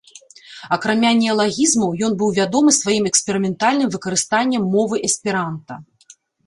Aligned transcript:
Акрамя 0.77 1.11
неалагізмаў, 1.19 1.93
ён 2.07 2.17
быў 2.21 2.33
вядомы 2.39 2.71
сваім 2.81 3.03
эксперыментальным 3.13 3.89
выкарыстаннем 3.99 4.63
мовы 4.77 4.95
эсперанта. 5.11 5.73